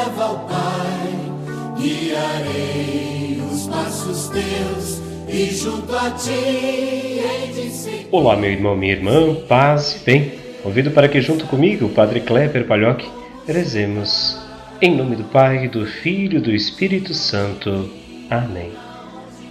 leva 0.00 0.24
ao 0.24 0.38
Pai. 0.40 1.78
Guiarei 1.78 3.40
os 3.50 3.66
passos 3.66 4.28
teus 4.28 5.00
e 5.28 5.54
junto 5.54 5.94
a 5.94 6.10
ti 6.12 6.30
hei 6.30 7.52
de 7.52 7.70
seguir. 7.70 8.08
Olá, 8.10 8.36
meu 8.36 8.50
irmão, 8.50 8.76
minha 8.76 8.92
irmã, 8.92 9.34
paz 9.46 9.96
e 9.96 10.04
bem. 10.04 10.32
Convido 10.62 10.90
para 10.90 11.08
que 11.08 11.20
junto 11.20 11.46
comigo, 11.46 11.86
o 11.86 11.90
Padre 11.90 12.20
Kleber 12.20 12.66
Palhoque, 12.66 13.08
rezemos. 13.46 14.38
Em 14.80 14.96
nome 14.96 15.16
do 15.16 15.24
Pai, 15.24 15.68
do 15.68 15.86
Filho 15.86 16.38
e 16.38 16.42
do 16.42 16.50
Espírito 16.50 17.12
Santo. 17.12 17.90
Amém. 18.30 18.72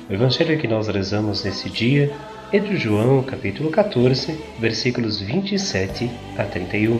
O 0.09 0.13
evangelho 0.13 0.58
que 0.58 0.67
nós 0.67 0.88
rezamos 0.88 1.44
nesse 1.44 1.70
dia 1.70 2.11
é 2.52 2.58
de 2.58 2.75
João, 2.75 3.22
capítulo 3.22 3.70
14, 3.70 4.39
versículos 4.59 5.20
27 5.20 6.09
a 6.38 6.44
31. 6.44 7.00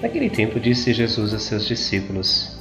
Naquele 0.00 0.30
tempo 0.30 0.60
disse 0.60 0.92
Jesus 0.92 1.34
a 1.34 1.38
seus 1.38 1.66
discípulos: 1.66 2.56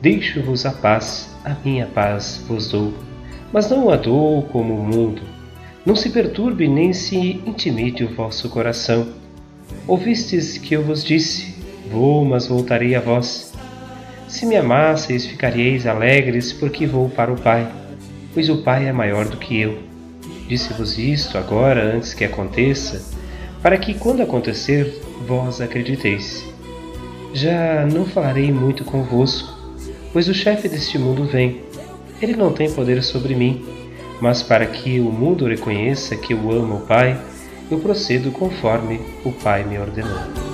Deixo-vos 0.00 0.64
a 0.64 0.72
paz, 0.72 1.28
a 1.44 1.54
minha 1.64 1.86
paz 1.86 2.42
vos 2.48 2.70
dou, 2.70 2.94
mas 3.52 3.68
não 3.70 3.90
a 3.90 3.96
dou 3.96 4.42
como 4.44 4.74
o 4.74 4.82
mundo. 4.82 5.20
Não 5.84 5.94
se 5.94 6.08
perturbe 6.10 6.66
nem 6.66 6.92
se 6.92 7.16
intimide 7.44 8.04
o 8.04 8.14
vosso 8.14 8.48
coração. 8.48 9.08
Ouvistes 9.86 10.56
que 10.56 10.74
eu 10.74 10.82
vos 10.82 11.04
disse: 11.04 11.54
Vou, 11.90 12.24
mas 12.24 12.46
voltarei 12.46 12.94
a 12.94 13.00
vós. 13.00 13.52
Se 14.26 14.46
me 14.46 14.56
amasseis, 14.56 15.26
ficareis 15.26 15.86
alegres, 15.86 16.52
porque 16.52 16.86
vou 16.86 17.08
para 17.10 17.32
o 17.32 17.40
Pai, 17.40 17.70
pois 18.32 18.48
o 18.48 18.62
Pai 18.62 18.86
é 18.86 18.92
maior 18.92 19.26
do 19.26 19.36
que 19.36 19.60
eu. 19.60 19.78
Disse-vos 20.46 20.98
isto 20.98 21.36
agora, 21.36 21.96
antes 21.96 22.14
que 22.14 22.24
aconteça, 22.24 23.02
para 23.62 23.76
que, 23.76 23.94
quando 23.94 24.22
acontecer, 24.22 25.02
vós 25.26 25.60
acrediteis. 25.60 26.44
Já 27.32 27.86
não 27.86 28.06
falarei 28.06 28.52
muito 28.52 28.84
convosco, 28.84 29.56
pois 30.12 30.28
o 30.28 30.34
chefe 30.34 30.68
deste 30.68 30.98
mundo 30.98 31.24
vem. 31.24 31.62
Ele 32.20 32.34
não 32.34 32.52
tem 32.52 32.70
poder 32.70 33.02
sobre 33.02 33.34
mim, 33.34 33.64
mas 34.20 34.42
para 34.42 34.66
que 34.66 34.98
o 35.00 35.04
mundo 35.04 35.46
reconheça 35.46 36.16
que 36.16 36.32
eu 36.32 36.50
amo 36.50 36.76
o 36.76 36.86
Pai, 36.86 37.20
eu 37.70 37.78
procedo 37.78 38.30
conforme 38.30 39.00
o 39.24 39.30
Pai 39.30 39.62
me 39.64 39.78
ordenou. 39.78 40.47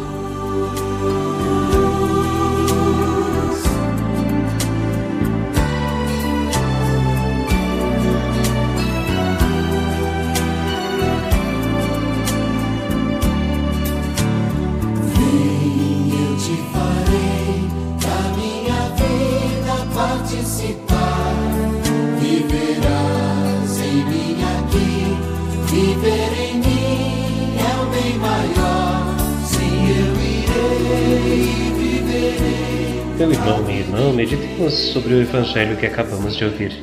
Meu 33.16 33.30
irmão, 33.30 33.62
minha 33.62 33.78
irmã, 33.78 34.12
meditemos 34.12 34.74
sobre 34.74 35.14
o 35.14 35.22
evangelho 35.22 35.76
que 35.76 35.86
acabamos 35.86 36.34
de 36.34 36.44
ouvir. 36.44 36.82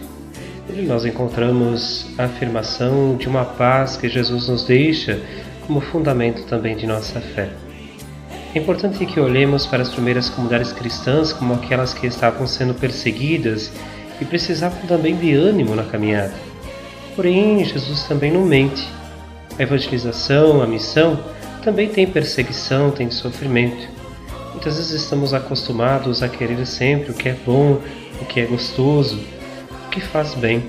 Nele 0.70 0.88
nós 0.88 1.04
encontramos 1.04 2.08
a 2.18 2.24
afirmação 2.24 3.18
de 3.18 3.28
uma 3.28 3.44
paz 3.44 3.98
que 3.98 4.08
Jesus 4.08 4.48
nos 4.48 4.64
deixa 4.64 5.20
como 5.68 5.82
fundamento 5.82 6.44
também 6.46 6.78
de 6.78 6.88
nossa 6.88 7.20
fé. 7.20 7.50
É 8.56 8.60
importante 8.60 9.06
que 9.06 9.20
olhemos 9.20 9.66
para 9.66 9.82
as 9.82 9.90
primeiras 9.90 10.30
comunidades 10.30 10.72
cristãs 10.72 11.34
como 11.34 11.54
aquelas 11.54 11.94
que 11.94 12.08
estavam 12.08 12.48
sendo 12.48 12.74
perseguidas 12.74 13.70
e 14.22 14.24
precisavam 14.24 14.88
também 14.88 15.18
de 15.18 15.34
ânimo 15.34 15.76
na 15.76 15.84
caminhada. 15.84 16.34
Porém, 17.14 17.66
Jesus 17.66 18.04
também 18.04 18.32
não 18.32 18.46
mente. 18.46 18.88
A 19.60 19.64
evangelização, 19.64 20.62
a 20.62 20.66
missão, 20.66 21.20
também 21.62 21.90
tem 21.90 22.08
perseguição, 22.08 22.90
tem 22.90 23.12
sofrimento. 23.12 24.01
Muitas 24.62 24.78
vezes 24.78 25.02
estamos 25.02 25.34
acostumados 25.34 26.22
a 26.22 26.30
querer 26.30 26.64
sempre 26.68 27.10
o 27.10 27.16
que 27.16 27.30
é 27.30 27.34
bom, 27.34 27.82
o 28.22 28.26
que 28.26 28.40
é 28.40 28.46
gostoso, 28.46 29.20
o 29.88 29.90
que 29.90 30.00
faz 30.00 30.36
bem. 30.36 30.64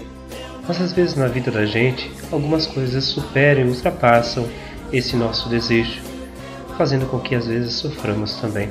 Mas 0.66 0.80
às 0.80 0.94
vezes 0.94 1.14
na 1.14 1.26
vida 1.26 1.50
da 1.50 1.66
gente, 1.66 2.10
algumas 2.32 2.66
coisas 2.66 3.04
superam 3.04 3.66
e 3.66 3.69
ultrapassam 3.69 4.48
esse 4.91 5.14
nosso 5.14 5.47
desejo 5.50 6.00
fazendo 6.78 7.04
com 7.04 7.19
que 7.20 7.34
às 7.34 7.47
vezes 7.47 7.75
soframos 7.75 8.36
também. 8.36 8.70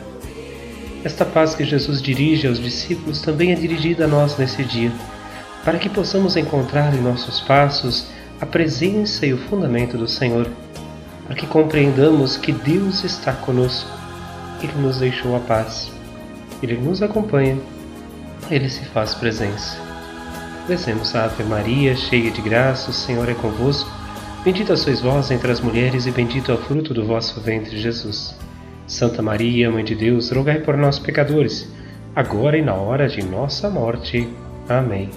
Esta 1.03 1.23
paz 1.23 1.53
que 1.53 1.65
Jesus 1.65 2.01
dirige 2.01 2.47
aos 2.47 2.59
discípulos 2.59 3.21
também 3.21 3.51
é 3.51 3.55
dirigida 3.55 4.05
a 4.05 4.07
nós 4.07 4.35
nesse 4.39 4.63
dia, 4.63 4.91
para 5.63 5.77
que 5.77 5.87
possamos 5.87 6.35
encontrar 6.35 6.95
em 6.95 6.99
nossos 6.99 7.41
passos 7.41 8.07
a 8.39 8.45
presença 8.47 9.23
e 9.23 9.33
o 9.35 9.37
fundamento 9.37 9.99
do 9.99 10.07
Senhor, 10.07 10.49
para 11.27 11.35
que 11.35 11.45
compreendamos 11.45 12.37
que 12.37 12.51
Deus 12.51 13.03
está 13.03 13.33
conosco, 13.33 14.00
Ele 14.61 14.73
nos 14.81 14.99
deixou 14.99 15.35
a 15.35 15.39
paz, 15.39 15.91
Ele 16.61 16.77
nos 16.77 17.01
acompanha, 17.01 17.57
Ele 18.49 18.69
se 18.69 18.85
faz 18.85 19.13
presença. 19.13 19.77
Rezemos 20.67 21.15
a 21.15 21.25
Ave 21.25 21.43
Maria, 21.43 21.95
cheia 21.95 22.29
de 22.29 22.41
graça, 22.41 22.91
o 22.91 22.93
Senhor 22.93 23.27
é 23.27 23.33
convosco. 23.33 23.89
Bendita 24.43 24.75
sois 24.75 25.01
vós 25.01 25.31
entre 25.31 25.51
as 25.51 25.59
mulheres, 25.59 26.05
e 26.05 26.11
bendito 26.11 26.51
é 26.51 26.55
o 26.55 26.57
fruto 26.57 26.93
do 26.93 27.05
vosso 27.05 27.39
ventre, 27.41 27.77
Jesus. 27.77 28.35
Santa 28.87 29.21
Maria, 29.21 29.71
Mãe 29.71 29.83
de 29.83 29.95
Deus, 29.95 30.31
rogai 30.31 30.59
por 30.59 30.75
nós, 30.77 30.99
pecadores, 30.99 31.71
agora 32.15 32.57
e 32.57 32.61
na 32.61 32.73
hora 32.73 33.07
de 33.07 33.23
nossa 33.23 33.69
morte. 33.69 34.27
Amém. 34.67 35.09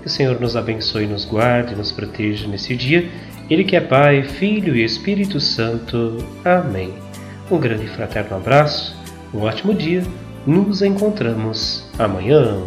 Que 0.00 0.06
o 0.06 0.10
Senhor 0.10 0.40
nos 0.40 0.56
abençoe, 0.56 1.06
nos 1.06 1.24
guarde 1.24 1.74
nos 1.74 1.92
proteja 1.92 2.46
nesse 2.46 2.76
dia. 2.76 3.08
Ele 3.50 3.64
que 3.64 3.76
é 3.76 3.80
Pai, 3.80 4.22
Filho 4.22 4.76
e 4.76 4.84
Espírito 4.84 5.40
Santo. 5.40 6.24
Amém. 6.44 7.07
Um 7.50 7.58
grande 7.58 7.84
e 7.84 7.88
fraterno 7.88 8.36
abraço, 8.36 8.94
um 9.32 9.40
ótimo 9.40 9.72
dia. 9.72 10.02
Nos 10.46 10.82
encontramos 10.82 11.88
amanhã. 11.98 12.62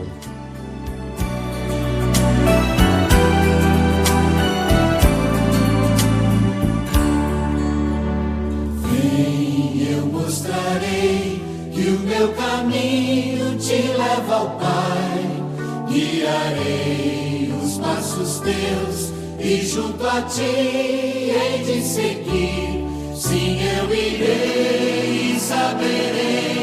e 19.52 19.66
junto 19.66 20.06
a 20.08 20.22
ti 20.22 20.41
hei 20.41 21.64
de 21.66 21.81
seguir. 21.81 23.00
Sim, 23.22 23.59
eu 23.62 23.94
irei 23.94 25.35
e 25.35 25.40
saberei. 25.40 26.60